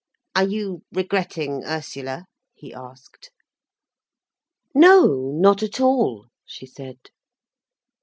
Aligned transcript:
"Are 0.35 0.45
you 0.47 0.81
regretting 0.91 1.63
Ursula?" 1.63 2.25
he 2.55 2.73
asked. 2.73 3.29
"No, 4.73 5.29
not 5.35 5.61
at 5.61 5.79
all," 5.79 6.25
she 6.43 6.65
said. 6.65 6.97